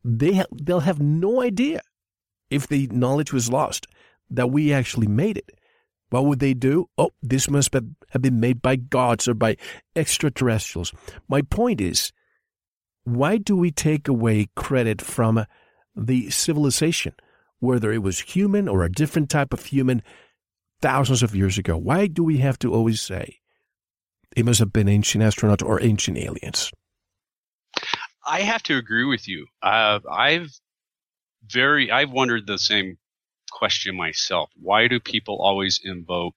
They 0.04 0.34
ha- 0.34 0.46
they'll 0.52 0.80
have 0.80 1.00
no 1.00 1.42
idea 1.42 1.80
if 2.50 2.66
the 2.66 2.86
knowledge 2.88 3.32
was 3.32 3.50
lost 3.50 3.86
that 4.30 4.50
we 4.50 4.72
actually 4.72 5.06
made 5.06 5.36
it, 5.36 5.50
what 6.10 6.24
would 6.24 6.38
they 6.38 6.54
do? 6.54 6.88
Oh, 6.96 7.10
this 7.22 7.50
must 7.50 7.72
have 7.74 8.22
been 8.22 8.40
made 8.40 8.62
by 8.62 8.76
gods 8.76 9.28
or 9.28 9.34
by 9.34 9.56
extraterrestrials. 9.94 10.92
My 11.28 11.42
point 11.42 11.80
is, 11.80 12.12
why 13.04 13.36
do 13.38 13.56
we 13.56 13.70
take 13.70 14.08
away 14.08 14.48
credit 14.56 15.02
from 15.02 15.44
the 15.94 16.30
civilization, 16.30 17.14
whether 17.60 17.92
it 17.92 18.02
was 18.02 18.20
human 18.20 18.68
or 18.68 18.82
a 18.82 18.90
different 18.90 19.30
type 19.30 19.52
of 19.52 19.66
human, 19.66 20.02
thousands 20.80 21.22
of 21.22 21.34
years 21.34 21.58
ago? 21.58 21.76
Why 21.76 22.06
do 22.06 22.22
we 22.22 22.38
have 22.38 22.58
to 22.60 22.72
always 22.72 23.00
say 23.00 23.38
it 24.36 24.44
must 24.44 24.60
have 24.60 24.72
been 24.72 24.88
ancient 24.88 25.24
astronauts 25.24 25.64
or 25.64 25.82
ancient 25.82 26.18
aliens? 26.18 26.70
I 28.26 28.40
have 28.42 28.62
to 28.64 28.76
agree 28.76 29.04
with 29.04 29.26
you. 29.26 29.46
Uh, 29.62 30.00
I've 30.10 30.50
very, 31.50 31.90
I've 31.90 32.10
wondered 32.10 32.46
the 32.46 32.58
same 32.58 32.98
question 33.50 33.96
myself. 33.96 34.50
Why 34.60 34.86
do 34.88 35.00
people 35.00 35.38
always 35.40 35.80
invoke 35.82 36.34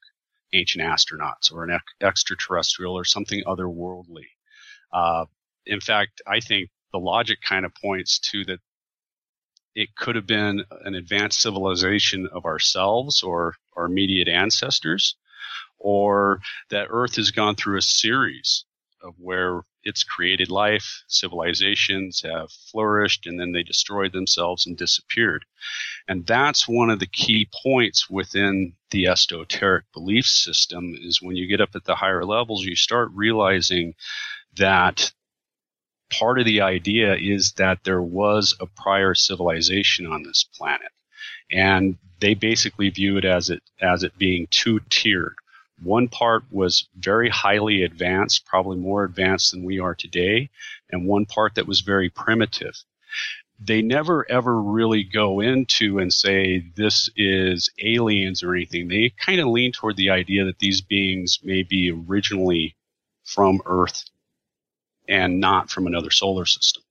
ancient 0.54 0.84
astronauts 0.84 1.52
or 1.52 1.64
an 1.64 1.72
ex- 1.72 1.84
extraterrestrial 2.02 2.98
or 2.98 3.04
something 3.04 3.44
otherworldly? 3.46 4.28
Uh, 4.94 5.26
in 5.66 5.80
fact, 5.80 6.22
I 6.26 6.40
think 6.40 6.70
the 6.92 7.00
logic 7.00 7.40
kind 7.42 7.66
of 7.66 7.74
points 7.76 8.20
to 8.32 8.46
that 8.46 8.60
it 9.76 9.96
could 9.96 10.16
have 10.16 10.28
been 10.28 10.64
an 10.84 10.96
advanced 10.96 11.42
civilization 11.42 12.28
of 12.32 12.46
ourselves 12.46 13.24
or 13.24 13.56
our 13.76 13.86
immediate 13.86 14.28
ancestors, 14.28 15.16
or 15.80 16.42
that 16.70 16.88
Earth 16.90 17.16
has 17.16 17.32
gone 17.32 17.56
through 17.56 17.78
a 17.78 17.82
series 17.82 18.66
of 19.04 19.16
where 19.18 19.62
it's 19.84 20.04
created 20.04 20.52
life, 20.52 21.04
civilizations 21.08 22.22
have 22.22 22.52
flourished, 22.52 23.26
and 23.26 23.40
then 23.40 23.52
they 23.52 23.64
destroyed 23.64 24.14
themselves 24.14 24.68
and 24.68 24.78
disappeared. 24.78 25.44
And 26.08 26.26
that's 26.26 26.68
one 26.68 26.90
of 26.90 27.00
the 27.00 27.08
key 27.08 27.50
points 27.64 28.10
within 28.10 28.74
the 28.92 29.08
esoteric 29.08 29.86
belief 29.94 30.26
system 30.26 30.96
is 31.02 31.22
when 31.22 31.36
you 31.36 31.48
get 31.48 31.62
up 31.62 31.76
at 31.76 31.86
the 31.86 31.96
higher 31.96 32.26
levels, 32.26 32.64
you 32.64 32.76
start 32.76 33.10
realizing 33.14 33.96
that 34.58 35.12
part 36.12 36.40
of 36.40 36.46
the 36.46 36.62
idea 36.62 37.16
is 37.16 37.54
that 37.54 37.80
there 37.84 38.02
was 38.02 38.56
a 38.60 38.68
prior 38.68 39.14
civilization 39.16 40.06
on 40.06 40.24
this 40.24 40.46
planet. 40.58 40.92
And 41.52 41.98
they 42.20 42.34
basically 42.34 42.90
view 42.90 43.18
it 43.18 43.26
as 43.26 43.50
it 43.50 43.64
as 43.82 44.04
it 44.04 44.18
being 44.18 44.48
two 44.52 44.80
tiered 44.90 45.36
one 45.84 46.08
part 46.08 46.44
was 46.52 46.88
very 46.96 47.30
highly 47.30 47.84
advanced, 47.84 48.46
probably 48.46 48.78
more 48.78 49.04
advanced 49.04 49.52
than 49.52 49.64
we 49.64 49.80
are 49.80 49.96
today, 49.96 50.50
and 50.92 51.08
one 51.08 51.26
part 51.26 51.56
that 51.56 51.68
was 51.68 51.82
very 51.82 52.10
primitive. 52.10 52.76
They 53.60 53.82
never 53.82 54.30
ever 54.30 54.62
really 54.62 55.04
go 55.04 55.40
into 55.40 56.00
and 56.00 56.14
say 56.14 56.66
this 56.76 57.10
is 57.16 57.70
aliens 57.80 58.44
or 58.44 58.56
anything. 58.56 58.88
They 58.88 59.12
kind 59.18 59.40
of 59.40 59.48
lean 59.48 59.72
toward 59.72 59.98
the 59.98 60.10
idea 60.12 60.46
that 60.46 60.60
these 60.60 60.82
beings 60.82 61.40
may 61.44 61.64
be 61.64 61.92
originally 61.92 62.76
from 63.24 63.62
Earth 63.66 64.04
and 65.12 65.40
not 65.40 65.70
from 65.70 65.86
another 65.86 66.10
solar 66.10 66.48
system 66.48 66.82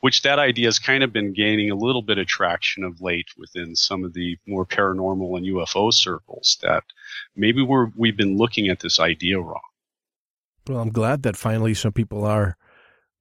which 0.00 0.22
that 0.22 0.38
idea 0.38 0.66
has 0.66 0.78
kind 0.78 1.02
of 1.02 1.12
been 1.12 1.32
gaining 1.32 1.70
a 1.70 1.74
little 1.74 2.02
bit 2.02 2.18
of 2.18 2.26
traction 2.26 2.84
of 2.84 3.00
late 3.00 3.28
within 3.36 3.74
some 3.76 4.04
of 4.04 4.12
the 4.12 4.36
more 4.46 4.66
paranormal 4.66 5.36
and 5.36 5.46
UFO 5.46 5.92
circles 5.92 6.58
that 6.62 6.84
maybe 7.36 7.62
we're, 7.62 7.88
we've 7.96 8.16
been 8.16 8.36
looking 8.36 8.68
at 8.68 8.80
this 8.80 9.00
idea 9.00 9.40
wrong. 9.40 9.60
Well, 10.68 10.78
I'm 10.78 10.90
glad 10.90 11.22
that 11.22 11.36
finally 11.36 11.74
some 11.74 11.92
people 11.92 12.24
are 12.24 12.56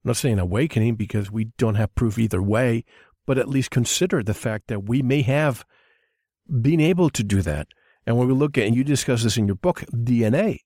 I'm 0.04 0.10
not 0.10 0.18
saying 0.18 0.40
awakening 0.40 0.96
because 0.96 1.32
we 1.32 1.46
don't 1.58 1.76
have 1.76 1.94
proof 1.96 2.18
either 2.18 2.42
way, 2.42 2.84
but 3.26 3.38
at 3.38 3.48
least 3.48 3.70
consider 3.70 4.24
the 4.24 4.34
fact 4.34 4.68
that 4.68 4.88
we 4.88 5.02
may 5.02 5.22
have 5.22 5.64
been 6.62 6.82
able 6.82 7.10
to 7.12 7.24
do 7.24 7.42
that. 7.44 7.68
And 8.06 8.18
when 8.18 8.28
we 8.28 8.34
look 8.34 8.58
at, 8.58 8.66
and 8.66 8.76
you 8.76 8.84
discuss 8.84 9.24
this 9.24 9.38
in 9.38 9.46
your 9.46 9.56
book, 9.56 9.84
DNA, 9.94 10.60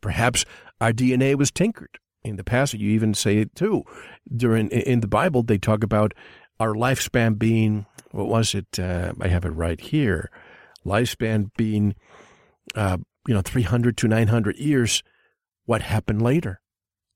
perhaps 0.00 0.44
our 0.80 0.92
DNA 0.92 1.34
was 1.34 1.50
tinkered 1.50 1.98
in 2.22 2.36
the 2.36 2.44
passage, 2.44 2.80
you 2.80 2.90
even 2.90 3.14
say 3.14 3.38
it 3.38 3.54
too. 3.54 3.84
During 4.34 4.68
in 4.68 5.00
the 5.00 5.08
Bible, 5.08 5.42
they 5.42 5.58
talk 5.58 5.82
about 5.82 6.12
our 6.58 6.74
lifespan 6.74 7.38
being 7.38 7.86
what 8.12 8.28
was 8.28 8.54
it? 8.54 8.78
Uh, 8.78 9.12
I 9.20 9.28
have 9.28 9.44
it 9.44 9.50
right 9.50 9.80
here. 9.80 10.30
Lifespan 10.84 11.50
being, 11.56 11.94
uh, 12.74 12.98
you 13.26 13.34
know, 13.34 13.42
three 13.42 13.62
hundred 13.62 13.96
to 13.98 14.08
nine 14.08 14.28
hundred 14.28 14.56
years. 14.56 15.02
What 15.64 15.82
happened 15.82 16.22
later? 16.22 16.60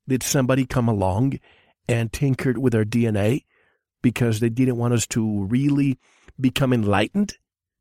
Did 0.07 0.23
somebody 0.23 0.65
come 0.65 0.87
along 0.87 1.39
and 1.87 2.13
tinkered 2.13 2.57
with 2.57 2.73
our 2.73 2.85
DNA 2.85 3.43
because 4.01 4.39
they 4.39 4.49
didn't 4.49 4.77
want 4.77 4.93
us 4.93 5.05
to 5.07 5.43
really 5.45 5.99
become 6.39 6.71
enlightened? 6.71 7.37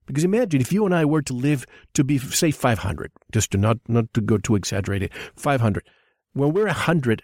Because 0.07 0.25
imagine 0.25 0.61
if 0.61 0.73
you 0.73 0.85
and 0.85 0.95
I 0.95 1.05
were 1.05 1.23
to 1.23 1.33
live 1.33 1.65
to 1.95 2.05
be, 2.05 2.19
say, 2.19 2.51
500, 2.51 3.13
just 3.33 3.53
to 3.53 3.59
not, 3.59 3.79
not 3.89 4.13
to 4.15 4.21
go 4.21 4.37
too 4.37 4.55
exaggerated, 4.55 5.11
500 5.37 5.85
when 6.35 6.53
we're 6.53 6.67
a 6.67 6.73
hundred, 6.73 7.23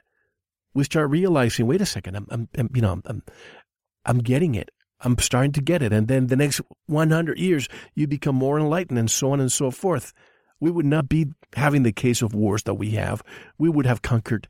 we 0.74 0.84
start 0.84 1.10
realizing, 1.10 1.66
wait 1.66 1.80
a 1.80 1.86
second, 1.86 2.16
I'm, 2.16 2.26
I'm, 2.30 2.48
I'm 2.56 2.70
you 2.74 2.82
know, 2.82 3.02
I'm, 3.04 3.22
I'm 4.04 4.18
getting 4.18 4.54
it. 4.54 4.70
I'm 5.02 5.18
starting 5.18 5.52
to 5.52 5.62
get 5.62 5.82
it. 5.82 5.92
And 5.92 6.08
then 6.08 6.26
the 6.26 6.36
next 6.36 6.60
100 6.86 7.38
years, 7.38 7.68
you 7.94 8.06
become 8.06 8.36
more 8.36 8.58
enlightened 8.58 8.98
and 8.98 9.10
so 9.10 9.32
on 9.32 9.40
and 9.40 9.50
so 9.50 9.70
forth. 9.70 10.12
We 10.60 10.70
would 10.70 10.86
not 10.86 11.08
be 11.08 11.28
having 11.54 11.84
the 11.84 11.92
case 11.92 12.20
of 12.20 12.34
wars 12.34 12.64
that 12.64 12.74
we 12.74 12.90
have. 12.90 13.22
We 13.58 13.70
would 13.70 13.86
have 13.86 14.02
conquered 14.02 14.46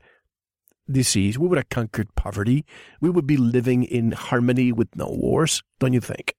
disease. 0.89 1.39
We 1.39 1.47
would 1.47 1.57
have 1.57 1.69
conquered 1.69 2.13
poverty. 2.15 2.65
We 2.99 3.09
would 3.09 3.25
be 3.25 3.37
living 3.37 3.83
in 3.83 4.11
harmony 4.11 4.73
with 4.73 4.93
no 4.95 5.07
wars, 5.07 5.63
don't 5.79 5.93
you 5.93 6.01
think? 6.01 6.35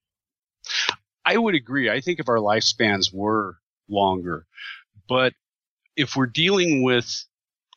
I 1.25 1.37
would 1.37 1.55
agree. 1.55 1.89
I 1.89 2.01
think 2.01 2.19
if 2.19 2.29
our 2.29 2.37
lifespans 2.37 3.13
were 3.13 3.57
longer, 3.89 4.45
but 5.09 5.33
if 5.95 6.15
we're 6.15 6.27
dealing 6.27 6.83
with 6.83 7.25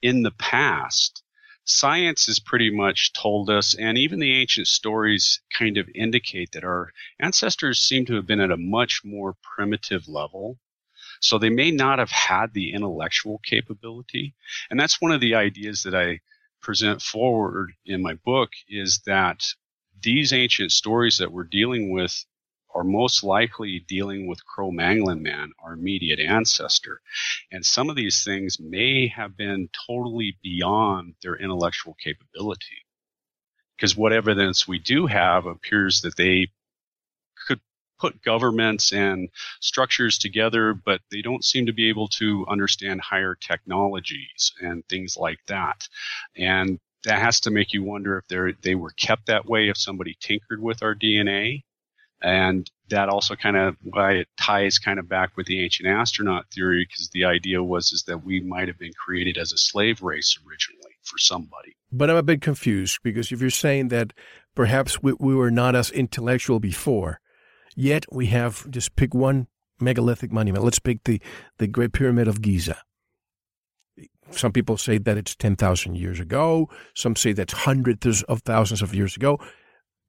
in 0.03 0.23
the 0.23 0.33
past, 0.33 1.23
science 1.65 2.27
has 2.27 2.39
pretty 2.39 2.71
much 2.71 3.13
told 3.13 3.51
us, 3.51 3.75
and 3.75 3.99
even 3.99 4.19
the 4.19 4.33
ancient 4.33 4.69
stories 4.69 5.41
kind 5.57 5.77
of 5.77 5.89
indicate 5.95 6.53
that 6.53 6.65
our 6.65 6.93
ancestors 7.21 7.81
seem 7.81 8.07
to 8.07 8.15
have 8.15 8.27
been 8.27 8.41
at 8.41 8.53
a 8.53 8.57
much 8.57 9.03
more 9.05 9.37
primitive 9.43 10.07
level. 10.09 10.59
So 11.21 11.39
they 11.39 11.51
may 11.51 11.71
not 11.71 11.99
have 11.99 12.11
had 12.11 12.53
the 12.53 12.73
intellectual 12.73 13.41
capability. 13.45 14.35
And 14.71 14.79
that's 14.79 15.01
one 15.01 15.13
of 15.13 15.21
the 15.21 15.35
ideas 15.35 15.83
that 15.83 15.95
I 15.95 16.21
present 16.61 17.03
forward 17.03 17.73
in 17.85 18.03
my 18.03 18.15
book 18.15 18.51
is 18.69 19.01
that 19.07 19.43
these 20.03 20.33
ancient 20.33 20.73
stories 20.73 21.17
that 21.19 21.33
we're 21.33 21.45
dealing 21.45 21.91
with 21.91 22.25
are 22.77 22.85
most 22.85 23.25
likely 23.25 23.83
dealing 23.89 24.27
with 24.27 24.45
Cro-Magnon 24.45 25.23
man, 25.23 25.53
our 25.65 25.73
immediate 25.73 26.21
ancestor. 26.21 27.01
And 27.51 27.65
some 27.65 27.89
of 27.89 27.97
these 27.97 28.23
things 28.23 28.61
may 28.61 29.09
have 29.09 29.35
been 29.35 29.71
totally 29.87 30.37
beyond 30.43 31.15
their 31.23 31.37
intellectual 31.37 31.95
capability. 31.95 32.85
Because 33.77 33.97
what 33.97 34.13
evidence 34.13 34.69
we 34.69 34.79
do 34.79 35.07
have 35.07 35.47
appears 35.47 36.03
that 36.03 36.17
they 36.17 36.49
could 37.47 37.61
put 37.99 38.23
governments 38.23 38.93
and 38.93 39.31
structures 39.61 40.19
together, 40.19 40.75
but 40.75 41.01
they 41.11 41.23
don't 41.23 41.45
seem 41.45 41.67
to 41.67 41.73
be 41.73 41.89
able 41.89 42.09
to 42.09 42.45
understand 42.47 43.01
higher 43.01 43.35
technologies 43.35 44.53
and 44.61 44.87
things 44.89 45.17
like 45.17 45.39
that. 45.49 45.89
And 46.37 46.79
that 47.05 47.21
has 47.21 47.41
to 47.41 47.51
make 47.51 47.73
you 47.73 47.83
wonder 47.83 48.23
if 48.29 48.61
they 48.61 48.75
were 48.75 48.91
kept 48.91 49.27
that 49.27 49.47
way, 49.47 49.69
if 49.69 49.79
somebody 49.79 50.17
tinkered 50.21 50.61
with 50.61 50.83
our 50.83 50.95
DNA 50.95 51.63
and 52.23 52.71
that 52.89 53.09
also 53.09 53.35
kind 53.35 53.57
of 53.57 53.77
why 53.83 54.13
it 54.13 54.29
ties 54.41 54.79
kind 54.79 54.99
of 54.99 55.09
back 55.09 55.37
with 55.37 55.47
the 55.47 55.63
ancient 55.63 55.89
astronaut 55.89 56.47
theory 56.53 56.87
because 56.89 57.11
the 57.11 57.25
idea 57.25 57.63
was 57.63 57.93
is 57.93 58.05
that 58.05 58.25
we 58.25 58.41
might 58.41 58.69
have 58.69 58.79
been 58.79 58.93
created 58.93 59.37
as 59.37 59.53
a 59.53 59.59
slave 59.59 60.03
race 60.03 60.39
originally 60.49 60.95
for 61.03 61.19
somebody. 61.19 61.77
But 61.93 62.11
I'm 62.11 62.17
a 62.17 62.23
bit 62.23 62.41
confused 62.41 62.99
because 63.03 63.33
if 63.33 63.41
you're 63.41 63.51
saying 63.51 63.89
that 63.89 64.13
perhaps 64.55 65.03
we, 65.03 65.15
we 65.19 65.35
were 65.35 65.51
not 65.51 65.75
as 65.75 65.91
intellectual 65.91 66.61
before, 66.61 67.21
yet 67.75 68.05
we 68.13 68.27
have 68.27 68.71
just 68.71 68.97
pick 68.97 69.15
one 69.15 69.49
megalithic 69.81 70.33
monument. 70.33 70.65
Let's 70.65 70.79
pick 70.79 71.05
the, 71.05 71.21
the 71.59 71.67
Great 71.67 71.93
Pyramid 71.93 72.29
of 72.29 72.41
Giza. 72.41 72.79
Some 74.31 74.53
people 74.53 74.77
say 74.77 74.99
that 74.99 75.17
it's 75.17 75.37
10,000 75.37 75.97
years 75.97 76.19
ago. 76.19 76.69
Some 76.95 77.15
say 77.15 77.33
that's 77.33 77.53
hundreds 77.53 78.23
of 78.25 78.43
thousands 78.43 78.83
of 78.83 78.95
years 78.95 79.17
ago. 79.17 79.39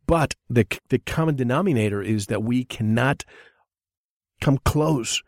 But 0.07 0.35
the, 0.49 0.65
the 0.89 0.99
common 0.99 1.35
denominator 1.35 2.01
is 2.01 2.27
that 2.27 2.41
we 2.41 2.63
cannot 2.63 3.25
come 4.41 4.57
close 4.59 5.21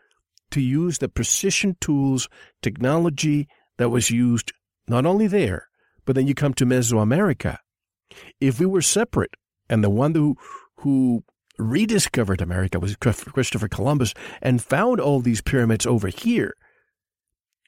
to 0.50 0.60
use 0.60 0.98
the 0.98 1.08
precision 1.08 1.76
tools, 1.80 2.28
technology 2.62 3.46
that 3.76 3.90
was 3.90 4.10
used 4.10 4.52
not 4.88 5.06
only 5.06 5.26
there, 5.26 5.68
but 6.04 6.16
then 6.16 6.26
you 6.26 6.34
come 6.34 6.54
to 6.54 6.66
Mesoamerica. 6.66 7.58
If 8.40 8.58
we 8.58 8.66
were 8.66 8.82
separate, 8.82 9.34
and 9.68 9.84
the 9.84 9.90
one 9.90 10.14
who, 10.14 10.36
who 10.78 11.22
rediscovered 11.58 12.40
America 12.40 12.80
was 12.80 12.96
Christopher 12.96 13.68
Columbus 13.68 14.14
and 14.42 14.62
found 14.62 14.98
all 14.98 15.20
these 15.20 15.42
pyramids 15.42 15.86
over 15.86 16.08
here, 16.08 16.54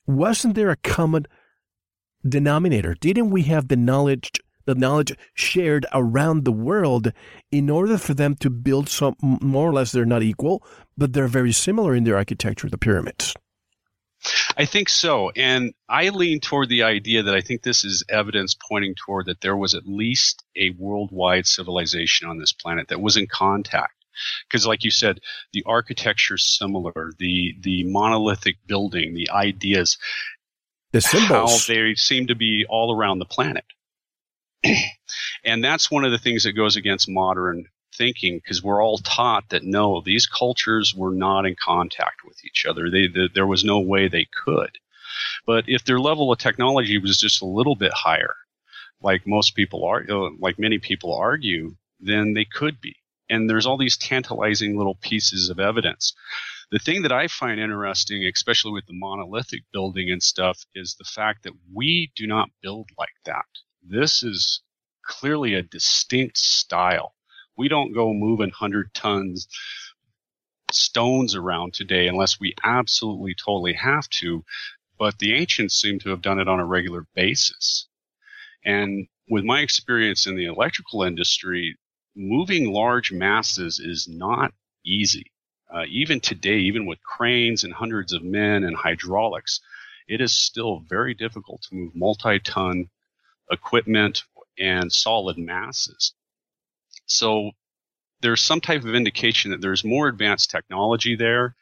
wasn't 0.07 0.55
there 0.55 0.71
a 0.71 0.77
common 0.77 1.27
denominator? 2.27 2.95
Didn't 2.95 3.31
we 3.31 3.43
have 3.43 3.69
the 3.69 3.77
knowledge 3.77 4.33
the 4.65 4.75
knowledge 4.75 5.17
shared 5.35 5.87
around 5.93 6.45
the 6.45 6.53
world 6.53 7.13
in 7.51 7.71
order 7.71 7.99
for 7.99 8.15
them 8.15 8.35
to 8.37 8.51
build 8.51 8.89
some 8.89 9.17
more 9.21 9.69
or 9.69 9.73
less 9.73 9.93
they're 9.93 10.05
not 10.05 10.23
equal, 10.23 10.65
but 10.97 11.13
they're 11.13 11.29
very 11.29 11.53
similar 11.53 11.95
in 11.95 12.05
their 12.05 12.17
architecture, 12.17 12.69
the 12.69 12.79
pyramids. 12.79 13.35
I 14.57 14.65
think 14.67 14.89
so. 14.89 15.31
And 15.31 15.75
I 15.89 16.11
lean 16.11 16.41
toward 16.41 16.69
the 16.69 16.85
idea 16.85 17.23
that 17.25 17.35
I 17.35 17.41
think 17.41 17.63
this 17.63 17.85
is 17.85 18.05
evidence 18.09 18.55
pointing 18.55 18.95
toward 18.95 19.27
that 19.27 19.41
there 19.41 19.57
was 19.57 19.75
at 19.75 19.87
least 19.87 20.45
a 20.57 20.71
worldwide 20.79 21.47
civilization 21.47 22.29
on 22.29 22.39
this 22.39 22.53
planet 22.53 22.89
that 22.89 23.01
was 23.01 23.17
in 23.17 23.27
contact. 23.27 23.95
Because, 24.47 24.67
like 24.67 24.85
you 24.85 24.91
said, 24.91 25.21
the 25.53 25.65
architecture 25.67 26.35
is 26.35 26.47
similar, 26.47 27.13
the 27.19 27.57
the 27.61 27.83
monolithic 27.85 28.59
building, 28.67 29.15
the 29.15 29.31
ideas, 29.31 29.97
the 30.93 31.01
symbols, 31.01 31.67
how 31.67 31.75
they 31.75 31.95
seem 31.95 32.27
to 32.27 32.35
be 32.35 32.67
all 32.69 32.95
around 32.95 33.19
the 33.19 33.25
planet. 33.25 33.65
and 35.45 35.65
that's 35.65 35.91
one 35.91 36.05
of 36.05 36.13
the 36.13 36.19
things 36.19 36.45
that 36.45 36.53
goes 36.53 36.77
against 36.77 37.09
modern 37.09 37.67
thinking 37.95 38.39
because 38.39 38.63
we're 38.63 38.83
all 38.83 38.99
taught 38.99 39.49
that 39.51 39.65
no, 39.65 40.01
these 40.01 40.27
cultures 40.27 40.95
were 40.95 41.13
not 41.13 41.47
in 41.47 41.57
contact 41.63 42.25
with 42.25 42.45
each 42.45 42.65
other. 42.67 42.91
They, 42.91 43.07
the, 43.07 43.29
there 43.35 43.47
was 43.47 43.65
no 43.65 43.81
way 43.81 44.09
they 44.09 44.27
could. 44.45 44.79
But 45.47 45.65
if 45.69 45.85
their 45.85 46.01
level 46.01 46.33
of 46.33 46.39
technology 46.39 46.99
was 46.99 47.19
just 47.19 47.43
a 47.43 47.47
little 47.47 47.75
bit 47.75 47.93
higher, 47.93 48.35
like 49.03 49.27
most 49.27 49.55
people 49.55 49.85
are, 49.85 50.05
uh, 50.09 50.31
like 50.39 50.59
many 50.59 50.79
people 50.79 51.15
argue, 51.15 51.77
then 52.01 52.35
they 52.35 52.45
could 52.45 52.81
be. 52.81 52.97
And 53.29 53.49
there's 53.49 53.67
all 53.67 53.79
these 53.79 53.97
tantalizing 53.97 54.77
little 54.77 54.97
pieces 54.97 55.51
of 55.51 55.59
evidence. 55.59 56.15
The 56.71 56.79
thing 56.79 57.03
that 57.03 57.13
I 57.13 57.29
find 57.29 57.61
interesting, 57.61 58.25
especially 58.25 58.73
with 58.73 58.87
the 58.87 58.99
monolithic 58.99 59.63
building 59.73 60.11
and 60.11 60.23
stuff, 60.23 60.65
is 60.75 60.95
the 60.95 61.05
fact 61.05 61.43
that 61.43 61.53
we 61.73 62.11
do 62.17 62.27
not 62.27 62.51
build 62.63 62.89
like 62.99 63.15
that. 63.27 63.45
This 63.83 64.23
is 64.23 64.63
clearly 65.05 65.55
a 65.55 65.63
distinct 65.63 66.39
style. 66.39 67.15
We 67.57 67.69
don't 67.69 67.93
go 67.93 68.13
moving 68.13 68.49
100 68.49 68.95
tons 68.95 69.49
stones 70.71 71.35
around 71.35 71.75
today 71.75 72.09
unless 72.09 72.41
we 72.41 72.55
absolutely 72.63 73.35
totally 73.35 73.75
have 73.75 74.09
to, 74.09 74.45
but 74.99 75.19
the 75.19 75.35
ancients 75.35 75.81
seem 75.81 75.99
to 75.99 76.11
have 76.11 76.23
done 76.23 76.39
it 76.39 76.49
on 76.49 76.61
a 76.61 76.65
regular 76.65 77.07
basis. 77.15 77.89
And 78.65 79.09
with 79.29 79.45
my 79.45 79.61
experience 79.61 80.27
in 80.27 80.37
the 80.37 80.47
electrical 80.47 81.03
industry, 81.03 81.77
moving 82.15 82.73
large 82.73 83.13
masses 83.13 83.81
is 83.81 84.09
not 84.09 84.55
easy. 84.85 85.33
Uh, 85.73 85.85
even 85.89 86.21
today, 86.21 86.59
even 86.59 86.87
with 86.87 87.03
cranes 87.03 87.65
and 87.65 87.73
hundreds 87.73 88.13
of 88.13 88.23
men 88.23 88.65
and 88.65 88.77
hydraulics, 88.77 89.61
it 90.07 90.21
is 90.21 90.37
still 90.37 90.81
very 90.89 91.15
difficult 91.15 91.63
to 91.63 91.75
move 91.75 91.95
multi-ton 91.95 92.89
equipment 93.53 94.25
and 94.59 94.93
solid 94.93 95.39
masses. 95.39 96.15
So 97.07 97.51
there's 98.21 98.41
some 98.41 98.61
type 98.61 98.85
of 98.85 98.95
indication 98.95 99.51
that 99.51 99.61
there's 99.61 99.85
more 99.85 100.09
advanced 100.09 100.51
technology 100.51 101.17
there, 101.17 101.55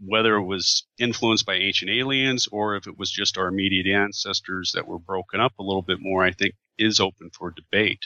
whether 0.00 0.36
it 0.36 0.44
was 0.44 0.84
influenced 0.98 1.46
by 1.46 1.54
ancient 1.54 1.90
aliens 1.90 2.48
or 2.50 2.76
if 2.76 2.86
it 2.86 2.98
was 2.98 3.10
just 3.10 3.38
our 3.38 3.48
immediate 3.48 3.86
ancestors 3.86 4.72
that 4.74 4.86
were 4.86 4.98
broken 4.98 5.40
up 5.40 5.52
a 5.58 5.62
little 5.62 5.82
bit 5.82 5.98
more, 6.00 6.24
I 6.24 6.32
think 6.32 6.54
is 6.78 7.00
open 7.00 7.30
for 7.30 7.50
debate. 7.50 8.04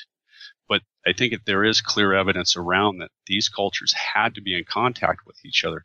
But 0.68 0.83
I 1.07 1.12
think 1.12 1.33
if 1.33 1.44
there 1.44 1.64
is 1.64 1.81
clear 1.81 2.14
evidence 2.14 2.57
around 2.57 2.98
that 2.98 3.11
these 3.27 3.48
cultures 3.48 3.92
had 3.92 4.35
to 4.35 4.40
be 4.40 4.57
in 4.57 4.64
contact 4.64 5.20
with 5.27 5.37
each 5.44 5.64
other. 5.64 5.85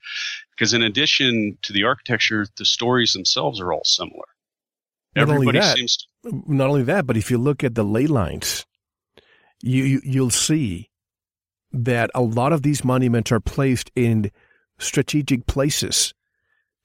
Because 0.51 0.73
in 0.73 0.81
addition 0.81 1.57
to 1.63 1.73
the 1.73 1.83
architecture, 1.83 2.45
the 2.57 2.65
stories 2.65 3.13
themselves 3.13 3.59
are 3.59 3.73
all 3.73 3.83
similar. 3.83 4.27
Not 5.15 5.29
Everybody 5.29 5.59
that, 5.59 5.75
seems 5.75 5.97
to 5.97 6.05
not 6.47 6.69
only 6.69 6.83
that, 6.83 7.05
but 7.05 7.17
if 7.17 7.31
you 7.31 7.37
look 7.37 7.63
at 7.63 7.75
the 7.75 7.83
ley 7.83 8.07
lines, 8.07 8.65
you, 9.61 9.83
you 9.83 10.01
you'll 10.03 10.29
see 10.29 10.89
that 11.71 12.09
a 12.15 12.21
lot 12.21 12.53
of 12.53 12.61
these 12.63 12.83
monuments 12.83 13.31
are 13.31 13.39
placed 13.39 13.91
in 13.95 14.31
strategic 14.79 15.47
places. 15.47 16.13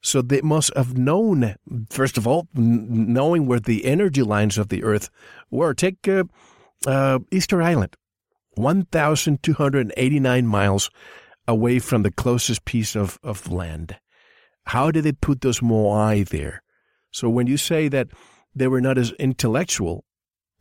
So 0.01 0.21
they 0.21 0.41
must 0.41 0.75
have 0.75 0.97
known, 0.97 1.55
first 1.89 2.17
of 2.17 2.27
all, 2.27 2.47
knowing 2.53 3.45
where 3.45 3.59
the 3.59 3.85
energy 3.85 4.21
lines 4.21 4.57
of 4.57 4.67
the 4.67 4.83
Earth 4.83 5.09
were. 5.49 5.73
Take 5.73 6.07
uh, 6.07 6.25
uh, 6.85 7.19
Easter 7.31 7.61
Island, 7.61 7.95
1,289 8.55 10.47
miles 10.47 10.89
away 11.47 11.79
from 11.79 12.03
the 12.03 12.11
closest 12.11 12.65
piece 12.65 12.95
of, 12.95 13.17
of 13.23 13.49
land. 13.49 13.97
How 14.65 14.91
did 14.91 15.05
they 15.05 15.13
put 15.13 15.41
those 15.41 15.61
moai 15.61 16.27
there? 16.27 16.63
So 17.11 17.29
when 17.29 17.47
you 17.47 17.57
say 17.57 17.87
that 17.89 18.07
they 18.55 18.67
were 18.67 18.81
not 18.81 18.97
as 18.97 19.11
intellectual. 19.13 20.03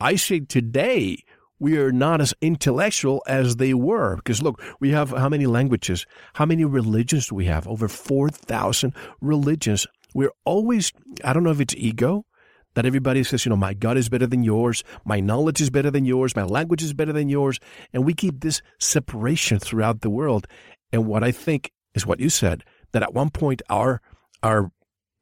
I 0.00 0.16
say 0.16 0.40
today 0.40 1.18
we 1.62 1.78
are 1.78 1.92
not 1.92 2.20
as 2.20 2.34
intellectual 2.40 3.22
as 3.28 3.56
they 3.56 3.72
were. 3.72 4.16
Because 4.16 4.42
look, 4.42 4.60
we 4.80 4.90
have 4.90 5.10
how 5.10 5.28
many 5.28 5.46
languages? 5.46 6.06
How 6.34 6.44
many 6.44 6.64
religions 6.64 7.28
do 7.28 7.36
we 7.36 7.44
have? 7.44 7.68
Over 7.68 7.86
4,000 7.86 8.92
religions. 9.20 9.86
We're 10.12 10.32
always, 10.44 10.92
I 11.22 11.32
don't 11.32 11.44
know 11.44 11.52
if 11.52 11.60
it's 11.60 11.76
ego, 11.76 12.26
that 12.74 12.84
everybody 12.84 13.22
says, 13.22 13.44
you 13.44 13.50
know, 13.50 13.56
my 13.56 13.74
God 13.74 13.96
is 13.96 14.08
better 14.08 14.26
than 14.26 14.42
yours, 14.42 14.82
my 15.04 15.20
knowledge 15.20 15.60
is 15.60 15.70
better 15.70 15.90
than 15.90 16.04
yours, 16.04 16.34
my 16.34 16.42
language 16.42 16.82
is 16.82 16.94
better 16.94 17.12
than 17.12 17.28
yours. 17.28 17.60
And 17.92 18.04
we 18.04 18.14
keep 18.14 18.40
this 18.40 18.60
separation 18.80 19.60
throughout 19.60 20.00
the 20.00 20.10
world. 20.10 20.48
And 20.92 21.06
what 21.06 21.22
I 21.22 21.30
think 21.30 21.70
is 21.94 22.06
what 22.06 22.18
you 22.18 22.28
said, 22.28 22.64
that 22.92 23.02
at 23.02 23.14
one 23.14 23.30
point 23.30 23.62
our, 23.70 24.00
our 24.42 24.72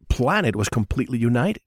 planet 0.09 0.57
was 0.57 0.69
completely 0.69 1.19
united. 1.19 1.63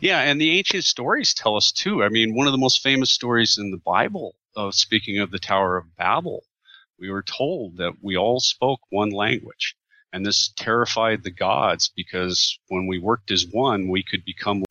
Yeah, 0.00 0.20
and 0.20 0.40
the 0.40 0.58
ancient 0.58 0.84
stories 0.84 1.32
tell 1.34 1.56
us 1.56 1.72
too. 1.72 2.02
I 2.02 2.08
mean, 2.08 2.34
one 2.34 2.46
of 2.46 2.52
the 2.52 2.58
most 2.58 2.82
famous 2.82 3.10
stories 3.10 3.56
in 3.58 3.70
the 3.70 3.78
Bible, 3.78 4.34
uh, 4.56 4.70
speaking 4.70 5.18
of 5.18 5.30
the 5.30 5.38
Tower 5.38 5.76
of 5.76 5.96
Babel, 5.96 6.44
we 6.98 7.10
were 7.10 7.22
told 7.22 7.76
that 7.78 7.92
we 8.02 8.16
all 8.16 8.40
spoke 8.40 8.80
one 8.90 9.10
language. 9.10 9.76
And 10.12 10.24
this 10.24 10.52
terrified 10.56 11.24
the 11.24 11.30
gods 11.30 11.90
because 11.94 12.58
when 12.68 12.86
we 12.86 12.98
worked 12.98 13.30
as 13.30 13.46
one, 13.50 13.88
we 13.88 14.02
could 14.02 14.24
become. 14.24 14.62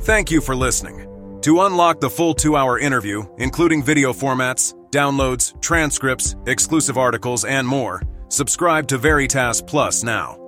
Thank 0.00 0.30
you 0.30 0.40
for 0.40 0.56
listening. 0.56 1.04
To 1.42 1.60
unlock 1.62 2.00
the 2.00 2.10
full 2.10 2.34
two 2.34 2.56
hour 2.56 2.78
interview, 2.78 3.24
including 3.38 3.82
video 3.82 4.12
formats, 4.12 4.74
downloads, 4.90 5.60
transcripts, 5.62 6.34
exclusive 6.46 6.98
articles, 6.98 7.44
and 7.44 7.68
more, 7.68 8.02
subscribe 8.28 8.88
to 8.88 8.98
Veritas 8.98 9.62
Plus 9.62 10.02
now. 10.02 10.47